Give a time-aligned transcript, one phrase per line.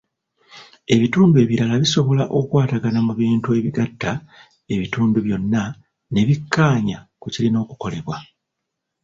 [0.93, 4.11] Ebitundu birala bisobola okukwatagana mu bintu ebigatta
[4.73, 5.63] ebitundu byonna
[6.13, 8.17] ne bikkaanya ku kirina okukolebwa.